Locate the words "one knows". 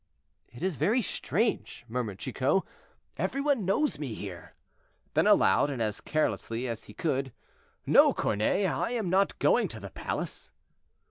3.39-3.99